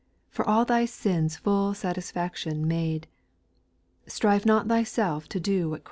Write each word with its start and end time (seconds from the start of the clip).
For 0.29 0.43
all 0.49 0.65
thy 0.65 0.85
sins 0.85 1.35
full 1.37 1.75
satisfaction 1.75 2.67
made; 2.67 3.07
Strive 4.07 4.47
not 4.47 4.65
thyself 4.67 5.29
to 5.29 5.39
do 5.39 5.67
^\:v»X. 5.69 5.79